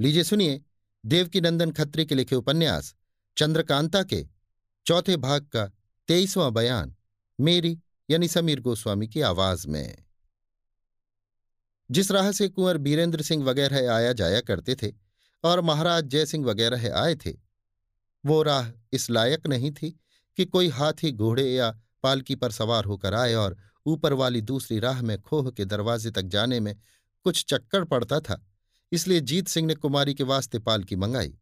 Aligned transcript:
लीजिए 0.00 0.24
सुनिए 0.24 0.60
देवकी 1.06 1.40
नंदन 1.40 1.70
खत्री 1.70 2.04
के 2.06 2.14
लिखे 2.14 2.36
उपन्यास, 2.36 2.94
चंद्रकांता 3.36 4.02
के, 4.02 4.26
चौथे 4.86 5.16
भाग 5.16 5.46
का 5.46 5.64
तेईसवां 6.08 6.54
बयान, 6.54 6.94
मेरी 7.40 7.78
यानी 8.10 8.28
समीर 8.28 8.60
गोस्वामी 8.60 9.08
की 9.08 9.20
आवाज़ 9.20 9.68
में। 9.68 10.04
जिस 11.90 12.10
राह 12.10 12.30
से 12.32 12.48
कुंवर 12.48 12.78
बीरेंद्र 12.78 13.22
सिंह 13.22 13.44
वगैरह 13.44 13.92
आया 13.92 14.12
जाया 14.12 14.40
करते 14.40 14.74
थे 14.74 14.92
और 15.44 15.60
महाराज 15.60 16.04
जय 16.04 16.26
सिंह 16.26 16.46
वगैरह 16.46 16.94
आए 16.94 17.14
थे, 17.14 17.32
वो 18.26 18.42
राह 18.42 18.70
इस 18.92 19.10
लायक 19.10 19.46
नहीं 19.46 19.70
थी 19.70 19.90
कि 20.36 20.44
कोई 20.44 20.68
हाथी, 20.68 21.12
घोड़े 21.12 21.50
या 21.52 21.70
पालकी 22.02 22.34
पर 22.34 22.52
सवार 22.52 22.84
होकर 22.84 23.14
आए 23.14 23.34
और 23.34 23.56
ऊपर 23.86 24.12
वाली 24.12 24.40
दूसरी 24.40 24.78
राह 24.78 25.02
में 25.02 25.20
खोह 25.22 25.50
के 25.50 25.64
दरवाजे 25.64 26.10
तक 26.10 26.22
जाने 26.22 26.60
में 26.60 26.76
कुछ 27.24 27.44
चक्कर 27.48 27.84
पड़ता 27.84 28.20
था। 28.20 28.44
इसलिए 28.92 29.20
जीत 29.20 29.48
सिंह 29.48 29.66
ने 29.66 29.74
कुमारी 29.74 30.14
के 30.14 30.24
वास्ते 30.24 30.58
पालकी 30.58 30.96
मंगाई। 30.96 31.38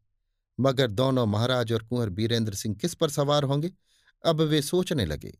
मगर 0.61 0.87
दोनों 0.87 1.27
महाराज 1.27 1.73
और 1.73 1.83
कुंवर 1.83 2.09
बीरेंद्र 2.09 2.55
सिंह 2.55 2.75
किस 2.75 2.95
पर 2.95 3.11
सवार 3.11 3.43
होंगे, 3.43 3.73
अब 4.25 4.41
वे 4.41 4.63
सोचने 4.63 5.07
लगे। 5.07 5.39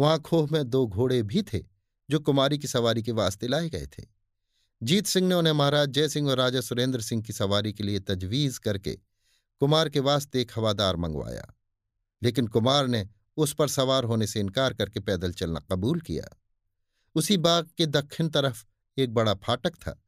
वहाँ 0.00 0.20
खोह 0.20 0.48
में 0.52 0.70
दो 0.70 0.86
घोड़े 0.86 1.22
भी 1.22 1.42
थे, 1.42 1.64
जो 2.10 2.20
कुमारी 2.20 2.58
की 2.58 2.68
सवारी 2.68 3.02
के 3.02 3.12
वास्ते 3.12 3.48
लाए 3.48 3.68
गए 3.68 3.86
थे। 3.86 4.04
जीत 4.82 5.06
सिंह 5.06 5.28
ने 5.28 5.34
उन्हें 5.34 5.52
महाराज 5.52 5.88
जय 5.88 6.08
सिंह 6.08 6.30
और 6.30 6.38
राजा 6.38 6.60
सुरेंद्र 6.60 7.00
सिंह 7.00 7.22
की 7.22 7.32
सवारी 7.32 7.72
के 7.72 7.82
लिए 7.82 8.00
तजवीज 8.00 8.58
करके 8.58 8.98
कुमार 9.60 9.88
के 9.88 10.00
वास्ते 10.00 10.40
एक 10.40 10.52
हवादार 10.56 10.96
मंगवाया। 10.96 11.54
लेकिन 12.22 12.46
कुमार 12.46 12.86
ने 12.86 13.08
उस 13.36 13.54
पर 13.54 13.68
सवार 13.68 14.04
होने 14.04 14.26
से 14.26 14.40
इनकार 14.40 14.74
करके 14.74 15.00
पैदल 15.00 15.32
चलना 15.32 15.60
कबूल 15.60 16.00
किया। 16.00 16.40
उसी 17.14 17.36
बाग 17.36 17.68
के 17.78 17.86
दक्षिण 17.86 18.28
तरफ़ 18.28 18.64
एक 18.98 19.14
बड़ा 19.14 19.34
फाटक 19.34 19.74
था। 19.74 20.02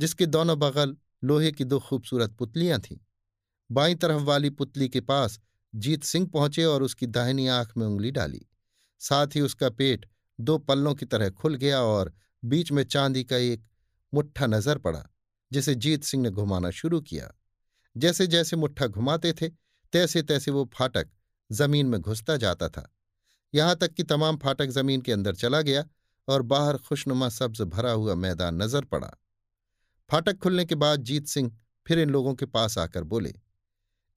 जिसके 0.00 0.26
दोनों 0.26 0.58
बगल 0.58 0.96
लोहे 1.24 1.50
की 1.52 1.64
दो 1.64 1.78
खूबसूरत 1.78 2.30
पुतलियाँ 2.30 2.78
थीं। 2.80 2.96
बाई 3.70 3.94
तरफ़ 3.94 4.22
वाली 4.22 4.50
पुतली 4.50 4.88
के 4.88 5.00
पास 5.00 5.38
जीत 5.74 6.04
सिंह 6.04 6.26
पहुँचे 6.26 6.64
और 6.64 6.82
उसकी 6.82 7.06
दाहिनी 7.06 7.46
आँख 7.48 7.76
में 7.76 7.86
उंगली 7.86 8.10
डाली। 8.10 8.46
साथ 9.00 9.36
ही 9.36 9.40
उसका 9.40 9.70
पेट 9.70 10.06
दो 10.38 10.58
पल्लों 10.58 10.94
की 10.94 11.06
तरह 11.06 11.30
खुल 11.30 11.54
गया 11.54 11.80
और 11.82 12.12
बीच 12.44 12.72
में 12.72 12.82
चांदी 12.84 13.24
का 13.24 13.36
एक 13.36 13.64
मुट्ठा 14.12 14.46
नज़र 14.46 14.78
पड़ा, 14.78 15.04
जिसे 15.50 15.74
जीत 15.74 16.04
सिंह 16.04 16.22
ने 16.22 16.30
घुमाना 16.30 16.70
शुरू 16.70 17.00
किया। 17.00 17.30
जैसे 17.96 18.26
जैसे 18.26 18.56
मुट्ठा 18.56 18.86
घुमाते 18.86 19.32
थे 19.32 19.48
तैसे 19.92 20.22
तैसे 20.22 20.50
वो 20.50 20.68
फाटक 20.74 21.08
ज़मीन 21.50 21.86
में 21.86 22.00
घुसता 22.00 22.36
जाता 22.36 22.68
था। 22.68 22.90
यहाँ 23.54 23.76
तक 23.76 23.92
कि 23.92 24.02
तमाम 24.02 24.36
फाटक 24.36 24.66
ज़मीन 24.66 25.00
के 25.00 25.12
अंदर 25.12 25.34
चला 25.34 25.60
गया 25.62 25.84
और 26.28 26.42
बाहर 26.42 26.76
खुशनुमा 26.78 27.28
सब्ज 27.28 27.62
भरा 27.62 27.92
हुआ 27.92 28.14
मैदान 28.14 28.62
नज़र 28.62 28.84
पड़ा। 28.84 29.10
फाटक 30.10 30.38
खुलने 30.38 30.64
के 30.64 30.74
बाद 30.74 31.02
जीत 31.02 31.26
सिंह 31.26 31.50
फिर 31.86 31.98
इन 31.98 32.10
लोगों 32.10 32.34
के 32.34 32.46
पास 32.46 32.76
आकर 32.78 33.04
बोले, 33.04 33.32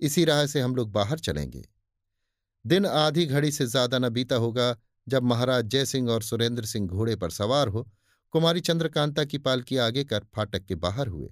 इसी 0.01 0.23
राह 0.25 0.45
से 0.45 0.61
हम 0.61 0.75
लोग 0.75 0.91
बाहर 0.91 1.19
चलेंगे। 1.19 1.63
दिन 2.65 2.85
आधी 2.85 3.25
घड़ी 3.25 3.51
से 3.51 3.65
ज़्यादा 3.65 3.99
न 3.99 4.09
बीता 4.09 4.35
होगा 4.35 4.75
जब 5.07 5.23
महाराज 5.23 5.65
जयसिंह 5.65 6.09
और 6.09 6.23
सुरेंद्र 6.23 6.65
सिंह 6.65 6.87
घोड़े 6.87 7.15
पर 7.15 7.29
सवार 7.29 7.67
हो, 7.67 7.87
कुमारी 8.33 8.61
चंद्रकांता 8.61 9.23
की 9.25 9.37
पालकी 9.37 9.77
आगे 9.77 10.03
कर 10.03 10.25
फाटक 10.35 10.65
के 10.65 10.75
बाहर 10.77 11.07
हुए। 11.07 11.29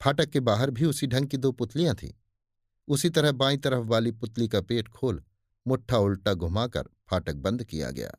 फाटक 0.00 0.30
के 0.30 0.40
बाहर 0.40 0.70
भी 0.70 0.84
उसी 0.84 1.06
ढंग 1.06 1.28
की 1.28 1.36
दो 1.36 1.52
पुतलियाँ 1.52 1.94
थीं। 1.94 2.12
उसी 2.88 3.10
तरह 3.10 3.32
बाई 3.34 3.56
तरफ़ 3.56 3.84
वाली 3.84 4.10
पुतली 4.12 4.48
का 4.48 4.60
पेट 4.60 4.88
खोल, 4.88 5.22
मुट्ठा 5.66 5.98
उल्टा 5.98 6.34
घुमाकर 6.34 6.88
फाटक 7.10 7.34
बंद 7.36 7.64
किया 7.64 7.90
गया। 7.90 8.10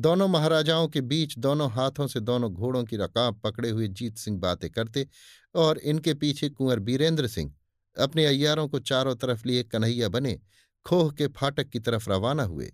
दोनों 0.00 0.28
महाराजाओं 0.28 0.88
के 0.88 1.00
बीच 1.00 1.38
दोनों 1.38 1.70
हाथों 1.70 2.06
से 2.06 2.20
दोनों 2.20 2.52
घोड़ों 2.52 2.84
की 2.84 2.96
रकाब 2.96 3.40
पकड़े 3.44 3.70
हुए 3.70 3.88
जीत 3.88 4.16
सिंह 4.16 4.38
बातें 4.38 4.70
करते 4.70 5.08
और 5.54 5.78
इनके 5.78 6.14
पीछे 6.14 6.48
कुंवर 6.48 6.78
बीरेंद्र 6.78 7.26
सिंह 7.26 7.54
अपने 7.98 8.26
अय्यारों 8.26 8.68
को 8.68 8.78
चारों 8.78 9.14
तरफ़ 9.16 9.46
लिए 9.46 9.62
कन्हैया 9.62 10.08
बने, 10.08 10.40
खोह 10.84 11.12
के 11.12 11.26
फाटक 11.26 11.68
की 11.68 11.78
तरफ़ 11.78 12.10
रवाना 12.10 12.42
हुए। 12.42 12.72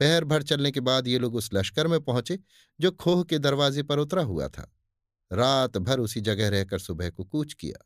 पहर 0.00 0.24
भर 0.24 0.42
चलने 0.42 0.70
के 0.70 0.80
बाद 0.80 1.08
ये 1.08 1.18
लोग 1.18 1.34
उस 1.34 1.50
लश्कर 1.54 1.86
में 1.86 2.00
पहुँचे, 2.00 2.38
जो 2.80 2.90
खोह 2.90 3.24
के 3.24 3.38
दरवाजे 3.38 3.82
पर 3.82 3.98
उतरा 3.98 4.22
हुआ 4.22 4.48
था। 4.48 4.74
रात 5.32 5.78
भर 5.78 6.00
उसी 6.00 6.20
जगह 6.20 6.48
रहकर 6.48 6.78
सुबह 6.78 7.10
को 7.10 7.24
कूच 7.24 7.52
किया। 7.52 7.84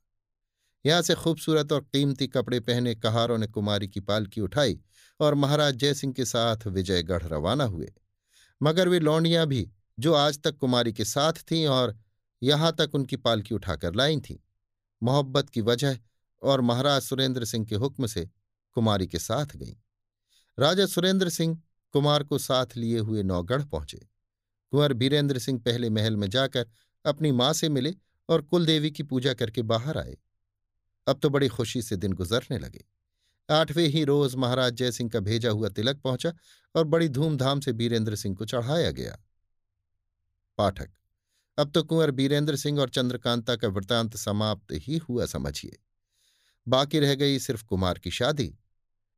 यहाँ 0.87 1.03
से 1.03 1.15
खूबसूरत 1.15 1.73
और 1.73 1.81
कीमती 1.81 2.27
कपड़े 2.27 2.61
पहने 2.61 2.95
कहारों 2.95 3.39
ने 3.39 3.47
कुमारी 3.47 3.89
की 3.89 4.01
पालकी 4.01 4.41
उठाई 4.41 4.81
और 5.21 5.35
महाराज 5.35 5.75
जयसिंह 5.75 6.13
के 6.13 6.25
साथ 6.25 6.67
विजयगढ़ 6.67 7.23
रवाना 7.23 7.65
हुए। 7.65 7.93
मगर 8.63 8.89
वे 8.89 8.99
लौंडियाँ 9.01 9.47
भी, 9.47 9.71
जो 9.99 10.15
आज 10.15 10.39
तक 10.39 10.57
कुमारी 10.57 10.93
के 10.93 11.05
साथ 11.05 11.33
थीं 11.33 11.67
और 11.67 11.99
यहाँ 12.43 12.75
तक 12.79 12.91
उनकी 12.95 13.17
पालकी 13.17 13.55
उठाकर 13.55 13.95
लाई 13.95 14.21
थीं। 14.21 14.37
मोहब्बत 15.03 15.51
की 15.51 15.61
वजह 15.61 15.99
और 16.43 16.61
महाराज 16.61 17.03
सुरेंद्र 17.03 17.45
सिंह 17.45 17.67
के 17.67 17.75
हुक्म 17.75 18.07
से 18.07 18.31
कुमारी 18.73 19.07
के 19.07 19.19
साथ 19.19 19.47
गईं। 19.57 19.75
राजा 20.59 20.87
सुरेंद्र 20.87 21.29
सिंह 21.29 21.63
कुमार 21.93 22.23
को 22.23 22.39
साथ 22.39 22.67
लिए 22.77 22.99
हुए 22.99 23.23
नौगढ़ 23.23 23.65
पहुँचे। 23.65 24.09
कुंवर 24.71 24.93
बीरेंद्र 24.93 25.39
सिंह 25.39 25.61
पहले 25.61 25.91
महल 25.91 26.17
में 26.17 26.31
जाकर 26.31 26.67
अपनी 27.07 27.33
माँ 27.33 27.53
से 27.53 27.69
मिले 27.69 27.95
और 28.29 28.43
कुलदेवी 28.43 28.91
की 28.91 29.03
पूजा 29.03 29.35
करके 29.35 29.63
बाहर 29.63 29.99
आए। 29.99 30.19
अब 31.07 31.21
तो 31.23 31.31
बड़ी 31.31 31.49
खुशी 31.49 31.83
से 31.83 31.97
दिन 31.97 32.13
गुजरने 32.13 32.59
लगे। 32.59 32.85
आठवें 33.49 33.87
ही 33.89 34.05
रोज 34.05 34.35
महाराज 34.35 34.73
जयसिंह 34.73 35.11
का 35.11 35.21
भेजा 35.21 35.51
हुआ 35.51 35.69
तिलक 35.69 36.01
पहुँचा 36.01 36.33
और 36.75 36.85
बड़ी 36.85 37.09
धूमधाम 37.09 37.61
से 37.61 37.73
बीरेंद्र 37.73 38.17
सिंह 38.17 38.37
को 38.37 38.45
चढ़ाया 38.45 38.91
गया। 38.91 39.19
पाठक, 40.59 40.91
अब 41.59 41.71
तो 41.71 41.83
कुंवर 41.83 42.11
बीरेंद्र 42.11 42.57
सिंह 42.57 42.81
और 42.81 42.89
चंद्रकांता 42.89 43.57
का 43.57 43.69
वृतांत 43.69 44.17
समाप्त 44.17 44.73
ही 44.73 44.97
हुआ 44.99 45.27
समझिए। 45.27 45.79
बाकी 46.67 46.99
रह 46.99 47.15
गई 47.15 47.39
सिर्फ़ 47.39 47.65
कुमार 47.65 47.99
की 47.99 48.11
शादी। 48.11 48.55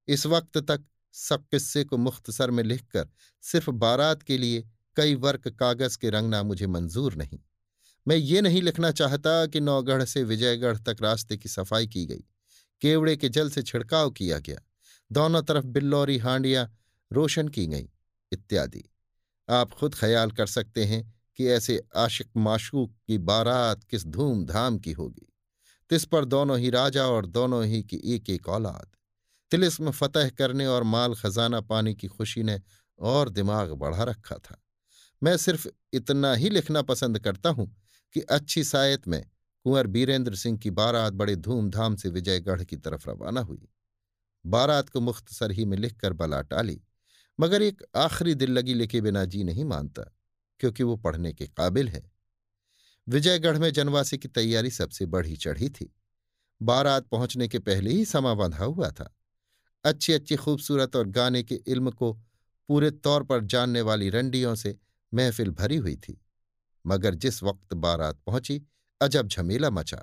इस 0.09 0.27
वक्त 0.27 0.59
तक 0.59 0.85
सब 1.15 1.45
किस्से 1.47 1.85
को 1.85 1.97
मुख्तसर 1.97 2.51
में 2.51 2.63
लिखकर 2.65 3.09
सिर्फ़ 3.43 3.71
बारात 3.71 4.23
के 4.23 4.39
लिए 4.39 4.65
कई 4.97 5.15
वर्क 5.15 5.49
कागज़ 5.49 5.99
के 5.99 6.11
रंगना 6.11 6.43
मुझे 6.43 6.67
मंजूर 6.67 7.15
नहीं। 7.15 7.39
मैं 8.07 8.17
ये 8.17 8.41
नहीं 8.41 8.63
लिखना 8.63 8.91
चाहता 8.91 9.47
कि 9.47 9.61
नौगढ़ 9.61 10.05
से 10.05 10.23
विजयगढ़ 10.23 10.79
तक 10.79 10.97
रास्ते 11.03 11.37
की 11.37 11.49
सफ़ाई 11.49 11.87
की 11.87 12.05
गई। 12.07 12.25
केवड़े 12.85 13.17
के 13.17 13.29
जल 13.29 13.51
से 13.51 13.63
छिड़काव 13.63 14.11
किया 14.11 14.39
गया। 14.39 14.59
दोनों 15.13 15.43
तरफ़ 15.43 15.65
बिल्लौरी, 15.65 16.19
हांडियाँ 16.19 16.79
रोशन 17.13 17.49
की 17.49 17.67
गईं, 17.67 17.87
इत्यादि। 18.33 18.85
आप 19.51 19.73
खुद 19.73 19.95
ख्याल 19.95 20.31
कर 20.31 20.47
सकते 20.47 20.85
हैं 20.85 21.15
कि 21.37 21.49
ऐसे 21.49 21.83
आशिक 21.97 22.29
माशूक 22.37 22.95
की 23.07 23.19
बारात 23.19 23.85
किस 23.85 24.07
धूमधाम 24.07 24.79
की 24.79 24.93
होगी। 24.93 25.33
तिस 25.91 26.05
पर 26.05 26.25
दोनों 26.25 26.59
ही 26.59 26.71
राजा 26.71 27.07
और 27.07 27.27
दोनों 27.27 27.65
ही 27.65 27.83
की 27.83 28.01
एक 28.05 28.31
एक 28.31 28.49
औलाद। 28.49 28.87
तिलिस्म 29.51 29.91
फतह 29.91 30.29
करने 30.29 30.67
और 30.67 30.83
माल 30.83 31.15
खजाना 31.15 31.61
पाने 31.61 31.95
की 31.95 32.07
खुशी 32.07 32.43
ने 32.43 32.63
और 32.99 33.29
दिमाग 33.29 33.71
बढ़ा 33.71 34.05
रखा 34.05 34.37
था। 34.37 34.65
मैं 35.23 35.37
सिर्फ़ 35.37 35.69
इतना 35.93 36.35
ही 36.35 36.51
लिखना 36.51 36.83
पसंद 36.83 37.19
करता 37.19 37.49
हूँ 37.49 37.77
कि 38.13 38.21
अच्छी 38.21 38.65
सायत 38.65 39.09
में 39.09 39.31
कुंवर 39.65 39.87
बीरेंद्र 39.87 40.35
सिंह 40.35 40.59
की 40.59 40.71
बारात 40.71 41.13
बड़े 41.13 41.37
धूमधाम 41.37 41.97
से 41.97 42.09
विजयगढ़ 42.09 42.65
की 42.65 42.77
तरफ़ 42.77 43.11
रवाना 43.11 43.41
हुई। 43.41 43.69
बारात 44.47 44.89
को 44.89 45.01
मुख्तसर 45.01 45.53
ही 45.53 45.65
में 45.65 45.77
लिखकर 45.79 46.13
बला 46.13 46.43
टाली, 46.43 46.81
मगर 47.41 47.63
एक 47.63 47.83
आखिरी 47.97 48.35
दिल 48.35 48.51
लगी 48.51 48.75
लिखे 48.75 49.01
बिना 49.01 49.25
जी 49.25 49.45
नहीं 49.45 49.65
मानता, 49.65 50.03
क्योंकि 50.61 50.83
वो 50.83 50.97
पढ़ने 50.97 51.33
के 51.33 51.47
काबिल 51.47 51.89
है। 51.89 52.11
विजयगढ़ 53.09 53.59
में 53.59 53.73
जनवासी 53.73 54.19
की 54.19 54.29
तैयारी 54.29 54.71
सबसे 54.71 55.07
बढ़ी 55.07 55.37
चढ़ी 55.37 55.69
थी। 55.69 55.95
बारात 56.63 57.07
पहुँचने 57.07 57.49
के 57.49 57.59
पहले 57.59 57.91
ही 57.91 58.05
समा 58.05 58.35
बंधा 58.35 58.65
हुआ 58.65 58.91
था। 58.91 59.15
अच्छी 59.85 60.13
अच्छी 60.13 60.37
खूबसूरत 60.37 60.97
और 60.97 61.07
गाने 61.07 61.43
के 61.43 61.55
इल्म 61.55 61.91
को 61.91 62.13
पूरे 62.69 62.91
तौर 62.91 63.23
पर 63.23 63.45
जानने 63.45 63.81
वाली 63.81 64.11
रंडियों 64.11 64.55
से 64.55 64.77
महफिल 65.13 65.51
भरी 65.51 65.77
हुई 65.77 65.97
थी। 65.97 66.21
मगर 66.87 67.15
जिस 67.15 67.43
वक्त 67.43 67.75
बारात 67.75 68.21
पहुँची 68.27 68.63
अजब 69.05 69.29
झमेला 69.29 69.71
मचा। 69.71 70.03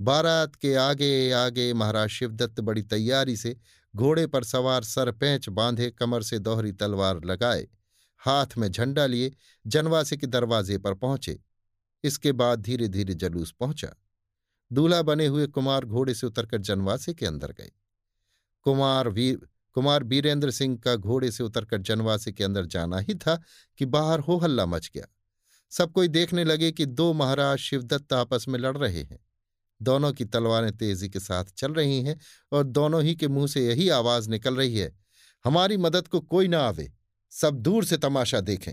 बारात 0.00 0.54
के 0.56 0.74
आगे 0.74 1.30
आगे 1.32 1.72
महाराज 1.74 2.08
शिवदत्त 2.08 2.60
बड़ी 2.60 2.82
तैयारी 2.84 3.36
से 3.36 3.56
घोड़े 3.94 4.26
पर 4.26 4.44
सवार 4.44 4.84
सर 4.84 5.10
पैंच 5.12 5.48
बांधे 5.48 5.90
कमर 5.90 6.22
से 6.22 6.38
दोहरी 6.38 6.72
तलवार 6.72 7.24
लगाए, 7.24 7.66
हाथ 8.20 8.56
में 8.58 8.70
झंडा 8.70 9.06
लिए, 9.06 9.32
जनवासे 9.64 10.16
के 10.16 10.26
दरवाजे 10.26 10.78
पर 10.78 10.94
पहुँचे। 10.94 11.38
इसके 12.04 12.32
बाद 12.32 12.60
धीरे 12.60 12.88
धीरे 12.88 13.14
जलूस 13.14 13.52
पहुँचा। 13.60 13.94
दूल्हा 14.70 15.02
बने 15.02 15.26
हुए 15.26 15.46
कुमार 15.46 15.84
घोड़े 15.84 16.14
से 16.14 16.26
उतरकर 16.26 16.58
जनवासे 16.58 17.14
के 17.14 17.26
अंदर 17.26 17.52
गए। 17.52 17.70
कुमार 18.66 19.08
वीर, 19.08 19.48
कुमार 19.76 20.02
बीरेंद्र 20.02 20.50
सिंह 20.50 20.76
का 20.78 20.94
घोड़े 20.96 21.30
से 21.30 21.44
उतरकर 21.44 21.78
जनवासे 21.80 22.32
के 22.32 22.44
अंदर 22.44 22.66
जाना 22.66 22.98
ही 22.98 23.14
था 23.16 23.40
कि 23.78 23.86
बाहर 23.86 24.20
हो 24.20 24.36
हल्ला 24.38 24.66
मच 24.66 24.90
गया। 24.94 25.06
सब 25.72 25.92
कोई 25.92 26.08
देखने 26.08 26.44
लगे 26.44 26.70
कि 26.72 26.86
दो 26.86 27.12
महाराज 27.12 27.58
शिवदत्त 27.58 28.12
आपस 28.12 28.44
में 28.48 28.58
लड़ 28.58 28.76
रहे 28.76 29.02
हैं। 29.02 29.18
दोनों 29.80 30.12
की 30.12 30.24
तलवारें 30.24 30.76
तेज़ी 30.76 31.08
के 31.08 31.20
साथ 31.20 31.44
चल 31.56 31.72
रही 31.72 32.02
हैं 32.02 32.18
और 32.52 32.64
दोनों 32.64 33.02
ही 33.02 33.14
के 33.14 33.28
मुँह 33.28 33.46
से 33.46 33.66
यही 33.66 33.88
आवाज़ 33.88 34.28
निकल 34.30 34.56
रही 34.56 34.78
है, 34.78 34.92
हमारी 35.44 35.76
मदद 35.76 36.08
को 36.08 36.20
कोई 36.20 36.48
ना 36.48 36.60
आवे, 36.60 36.92
सब 37.32 37.54
दूर 37.54 37.84
से 37.84 37.96
तमाशा 37.96 38.40
देखें। 38.40 38.72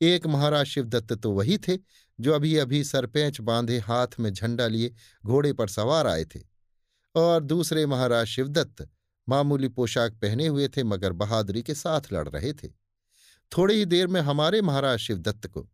एक 0.00 0.26
महाराज 0.26 0.66
शिवदत्त 0.66 1.12
तो 1.12 1.30
वही 1.32 1.58
थे 1.58 1.76
जो 2.18 2.32
अभी 2.32 2.56
अभी 2.56 2.82
सरपेंच 2.84 3.40
बांधे 3.40 3.78
हाथ 3.78 4.18
में 4.20 4.32
झंडा 4.32 4.66
लिए 4.66 4.92
घोड़े 5.24 5.52
पर 5.52 5.68
सवार 5.68 6.06
आए 6.06 6.24
थे। 6.24 6.40
और 7.14 7.42
दूसरे 7.42 7.84
महाराज 7.86 8.26
शिवदत्त 8.26 8.88
मामूली 9.28 9.68
पोशाक 9.68 10.12
पहने 10.12 10.46
हुए 10.46 10.68
थे 10.68 10.84
मगर 10.84 11.12
बहादुरी 11.12 11.62
के 11.62 11.74
साथ 11.74 12.12
लड़ 12.12 12.28
रहे 12.28 12.52
थे। 12.52 12.68
थोड़ी 13.52 13.74
ही 13.74 13.84
देर 13.84 14.06
में 14.06 14.20
हमारे 14.20 14.60
महाराज 14.62 14.98
शिवदत्त 14.98 15.46
को 15.46 15.68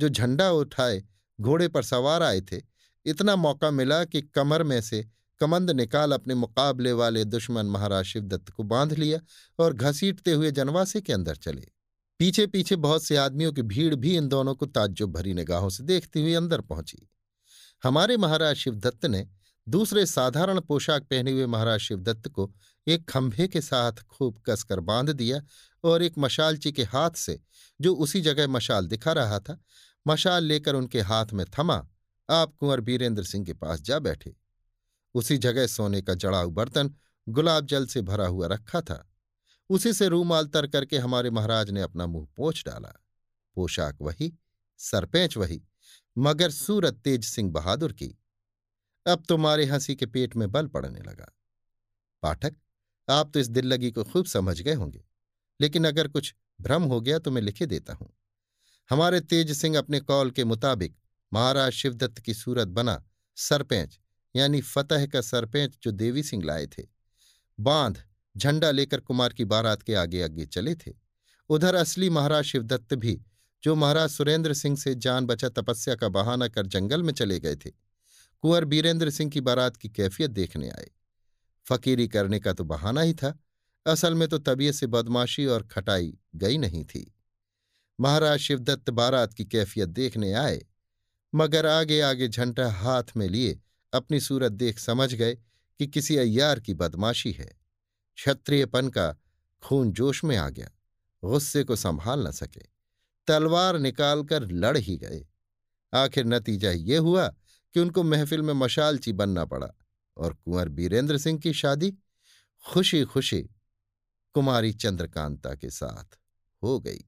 जो 0.00 0.08
झंडा 0.08 0.50
उठाए, 0.50 1.02
घोड़े 1.40 1.68
पर 1.68 1.82
सवार 1.82 2.22
आए 2.22 2.40
थे। 2.40 2.60
इतना 3.06 3.36
मौका 3.36 3.70
मिला 3.70 4.04
कि 4.04 4.22
कमर 4.22 4.62
में 4.62 4.80
से 4.80 5.06
कमंद 5.40 5.70
निकाल 5.70 6.12
अपने 6.12 6.34
मुकाबले 6.34 6.92
वाले 6.92 7.24
दुश्मन 7.24 7.66
महाराज 7.66 8.04
शिवदत्त 8.04 8.48
को 8.48 8.62
बाँध 8.62 8.92
लिया 8.92 9.18
और 9.58 9.72
घसीटते 9.72 10.32
हुए 10.32 10.50
जनवासे 10.50 11.00
के 11.00 11.12
अंदर 11.12 11.36
चले। 11.36 11.68
पीछे 12.18 12.46
पीछे 12.46 12.76
बहुत 12.76 13.04
से 13.04 13.16
आदमियों 13.16 13.52
की 13.52 13.62
भीड़ 13.62 13.94
भी 13.94 14.16
इन 14.16 14.28
दोनों 14.28 14.54
को 14.54 14.66
ताज्जुब 14.66 15.12
भरी 15.12 15.34
निगाहों 15.34 15.70
से 15.70 15.84
देखती 15.84 16.22
हुई 16.22 16.34
अंदर 16.34 16.60
पहुँची। 16.60 17.10
हमारे 17.84 18.16
महाराज 18.16 18.56
शिवदत्त 18.56 19.06
ने 19.06 19.28
दूसरे 19.68 20.06
साधारण 20.06 20.60
पोशाक 20.60 21.02
पहने 21.02 21.32
हुए 21.32 21.46
महाराज 21.46 21.80
शिवदत्त 21.80 22.28
को 22.28 22.54
एक 22.86 23.10
खंभे 23.10 23.48
के 23.48 23.60
साथ 23.60 23.92
खूब 23.92 24.42
कसकर 24.46 24.80
बाँध 24.80 25.10
दिया 25.10 25.40
और 25.84 26.02
एक 26.02 26.18
मशालची 26.18 26.72
के 26.72 26.82
हाथ 26.82 27.10
से, 27.10 27.40
जो 27.80 27.94
उसी 27.94 28.20
जगह 28.20 28.48
मशाल 28.48 28.86
दिखा 28.86 29.12
रहा 29.12 29.38
था, 29.38 29.60
मशाल 30.06 30.44
लेकर 30.44 30.74
उनके 30.74 31.00
हाथ 31.00 31.26
में 31.32 31.46
थमा, 31.58 31.88
आप 32.30 32.54
कुंवर 32.56 32.80
बीरेंद्र 32.80 33.24
सिंह 33.24 33.44
के 33.44 33.52
पास 33.52 33.80
जा 33.80 33.98
बैठे। 33.98 34.36
उसी 35.14 35.38
जगह 35.38 35.66
सोने 35.66 36.02
का 36.02 36.14
जड़ाऊ 36.14 36.50
बर्तन 36.50 36.94
गुलाब 37.28 37.66
जल 37.66 37.86
से 37.86 38.02
भरा 38.02 38.26
हुआ 38.26 38.46
रखा 38.46 38.80
था। 38.80 39.10
उसी 39.70 39.92
से 39.92 40.08
रूमाल 40.08 40.46
तर 40.46 40.66
करके 40.66 40.98
हमारे 40.98 41.30
महाराज 41.30 41.70
ने 41.70 41.80
अपना 41.80 42.06
मुँह 42.06 42.28
पोछ 42.36 42.64
डाला। 42.66 43.04
पोशाक 43.54 43.98
वही, 44.00 44.38
सरपेंच 44.78 45.36
वही, 45.36 45.62
मगर 46.18 46.50
सूरत 46.50 46.94
तेज 46.94 47.24
सिंह 47.24 47.52
बहादुर 47.52 47.92
की। 47.92 48.18
अब 49.06 49.24
तुम्हारे 49.28 49.64
हँसी 49.64 49.96
के 49.96 50.06
पेट 50.06 50.36
में 50.36 50.52
बल 50.52 50.66
पड़ने 50.66 51.00
लगा। 51.00 51.32
पाठक 52.22 52.56
आप 53.08 53.30
तो 53.34 53.40
इस 53.40 53.48
दिल 53.48 53.66
लगी 53.66 53.90
को 53.90 54.04
खूब 54.04 54.26
समझ 54.26 54.60
गए 54.60 54.74
होंगे। 54.74 55.04
लेकिन 55.60 55.86
अगर 55.86 56.08
कुछ 56.08 56.34
भ्रम 56.60 56.82
हो 56.82 57.00
गया 57.00 57.18
तो 57.18 57.30
मैं 57.30 57.42
लिखे 57.42 57.66
देता 57.66 57.94
हूँ। 57.94 58.08
हमारे 58.90 59.20
तेज 59.20 59.52
सिंह 59.52 59.78
अपने 59.78 60.00
कौल 60.00 60.30
के 60.30 60.44
मुताबिक 60.44 60.96
महाराज 61.32 61.72
शिवदत्त 61.72 62.18
की 62.18 62.34
सूरत 62.34 62.68
बना 62.68 63.02
सरपेंच, 63.36 63.98
यानी 64.34 64.60
फतेह 64.62 65.06
का 65.06 65.20
सरपेंच 65.20 65.78
जो 65.82 65.90
देवी 65.92 66.22
सिंह 66.22 66.44
लाए 66.44 66.66
थे। 66.68 66.82
बाँध, 67.58 68.02
झंडा 68.34 68.70
लेकर 68.70 69.00
कुमार 69.00 69.32
की 69.32 69.44
बारात 69.44 69.82
के 69.82 69.94
आगे 69.94 70.22
आगे 70.22 70.46
चले 70.46 70.74
थे। 70.76 70.92
उधर 71.50 71.74
असली 71.74 72.10
महाराज 72.10 72.44
शिवदत्त 72.44 72.94
भी, 72.94 73.20
जो 73.62 73.74
महाराज 73.74 74.10
सुरेंद्र 74.10 74.54
सिंह 74.54 74.76
से 74.76 74.94
जान 74.94 75.26
बचा 75.26 75.48
तपस्या 75.48 75.94
का 75.94 76.08
बहाना 76.08 76.48
कर 76.48 76.66
जंगल 76.66 77.02
में 77.02 77.12
चले 77.12 77.38
गए 77.40 77.56
थे, 77.56 77.70
कुंवर 78.44 78.64
बीरेंद्र 78.64 79.10
सिंह 79.10 79.30
की 79.30 79.40
बारात 79.40 79.76
की 79.76 79.88
कैफियत 79.88 80.30
देखने 80.30 80.68
आए। 80.70 80.90
फकीरी 81.66 82.08
करने 82.08 82.40
का 82.40 82.52
तो 82.52 82.64
बहाना 82.64 83.00
ही 83.00 83.14
था। 83.14 83.38
असल 83.86 84.14
में 84.14 84.28
तो 84.28 84.38
तबीयत 84.38 84.74
से 84.74 84.86
बदमाशी 84.86 85.46
और 85.46 85.62
खटाई 85.62 86.16
गई 86.34 86.58
नहीं 86.58 86.84
थी। 86.84 87.10
महाराज 87.98 88.38
शिवदत्त 88.38 88.90
बारात 88.90 89.34
की 89.34 89.44
कैफियत 89.44 89.88
देखने 89.88 90.32
आए, 90.32 90.60
मगर 91.32 91.66
आगे 91.66 92.00
आगे 92.00 92.28
झंटा 92.28 92.70
हाथ 92.72 93.16
में 93.16 93.28
लिए 93.28 93.60
अपनी 93.92 94.20
सूरत 94.20 94.52
देख 94.52 94.78
समझ 94.78 95.12
गए 95.14 95.34
कि 95.80 95.86
किसी 95.86 96.16
अय्यार 96.16 96.60
की 96.60 96.74
बदमाशी 96.74 97.32
है। 97.32 97.50
क्षत्रियपन 98.18 98.88
का 98.88 99.14
खून 99.62 99.92
जोश 99.92 100.24
में 100.24 100.36
आ 100.36 100.48
गया। 100.48 100.70
गुस्से 101.22 101.64
को 101.64 101.76
संभाल 101.76 102.26
न 102.28 102.30
सके। 102.30 102.62
तलवार 103.28 103.78
निकालकर 103.78 104.50
लड़ 104.50 104.76
ही 104.78 104.96
गए। 104.96 105.24
आखिर 105.92 106.24
नतीजा 106.24 106.70
ये 106.70 106.96
हुआ 106.96 107.28
कि 107.74 107.80
उनको 107.80 108.02
महफिल 108.02 108.42
में 108.42 108.52
मशालची 108.54 109.12
बनना 109.12 109.44
पड़ा। 109.44 109.72
और 110.16 110.32
कुंवर 110.34 110.68
बीरेंद्र 110.68 111.18
सिंह 111.18 111.38
की 111.38 111.52
शादी 111.52 111.94
खुशी 112.70 113.04
खुशी 113.04 113.42
कुमारी 114.34 114.72
चंद्रकांता 114.72 115.54
के 115.54 115.70
साथ 115.70 116.18
हो 116.62 116.80
गई। 116.80 117.04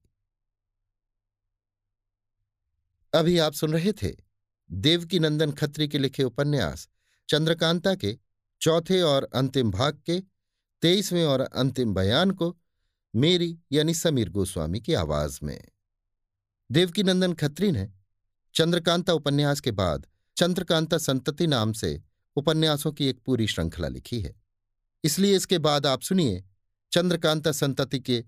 अभी 3.15 3.39
आप 3.39 3.53
सुन 3.53 3.73
रहे 3.73 3.93
थे 3.93 4.17
देवकी 4.73 5.19
नंदन 5.19 5.53
खत्री 5.53 5.89
के 5.89 5.99
लिखे 5.99 6.23
उपन्यास, 6.25 6.89
चंद्रकांता 7.29 7.95
के 7.95 8.19
चौथे 8.61 9.03
और 9.03 9.29
अंतिम 9.35 9.71
भाग 9.71 10.03
के 10.07 10.23
तेईसवें 10.83 11.25
और 11.25 11.41
अंतिम 11.41 11.95
बयान 11.95 12.31
को 12.31 12.57
मेरी 13.17 13.59
यानी 13.73 13.95
समीर 13.95 14.29
गोस्वामी 14.29 14.81
की 14.81 14.95
आवाज़ 14.95 15.41
में। 15.43 15.69
देवकीनंदन 16.73 17.35
खत्री 17.35 17.73
ने 17.73 17.93
चंद्रकांता 18.55 19.13
उपन्यास 19.13 19.61
के 19.61 19.71
बाद 19.71 20.07
चंद्रकांता 20.37 20.99
संतति 20.99 21.47
नाम 21.47 21.73
से 21.73 22.03
उपन्यासों 22.37 22.93
की 22.93 23.07
एक 23.07 23.19
पूरी 23.19 23.47
श्रृंखला 23.47 23.89
लिखी 23.89 24.21
है। 24.21 24.43
इसलिए 25.05 25.37
इसके 25.37 25.59
बाद 25.59 25.87
आप 25.87 26.03
सुनिए 26.03 26.45
चंद्रकांता 26.93 27.53
संतति 27.53 28.01
के 28.01 28.25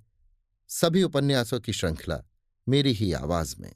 सभी 0.69 1.03
उपन्यासों 1.03 1.61
की 1.61 1.73
श्रृंखला 1.73 2.23
मेरी 2.69 2.93
ही 2.93 3.13
आवाज़ 3.13 3.57
में। 3.59 3.75